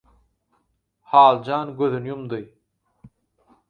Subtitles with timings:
[1.11, 2.45] Haljan gözüni ýumdy.